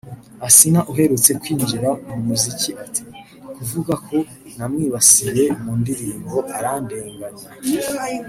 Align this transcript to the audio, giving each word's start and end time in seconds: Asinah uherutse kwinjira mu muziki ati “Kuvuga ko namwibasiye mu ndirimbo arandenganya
Asinah 0.47 0.87
uherutse 0.91 1.31
kwinjira 1.41 1.89
mu 2.07 2.15
muziki 2.27 2.69
ati 2.83 3.03
“Kuvuga 3.55 3.93
ko 4.07 4.17
namwibasiye 4.57 5.43
mu 5.63 5.71
ndirimbo 5.81 6.35
arandenganya 6.57 7.47